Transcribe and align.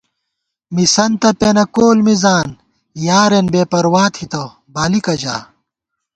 مِسَنتہ 0.73 1.29
پېنہ 1.39 1.65
کول 1.75 1.97
مِزان 2.07 2.47
یارېن 3.05 3.47
بے 3.53 3.61
پروا 3.71 4.03
تھِتہ 4.15 4.43
بالِکہ 4.73 5.15
ژا 5.21 5.37